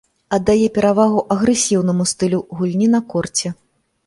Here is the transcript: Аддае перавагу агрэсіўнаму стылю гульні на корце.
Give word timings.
Аддае 0.37 0.69
перавагу 0.77 1.21
агрэсіўнаму 1.35 2.09
стылю 2.13 2.41
гульні 2.57 2.87
на 2.97 3.05
корце. 3.15 3.47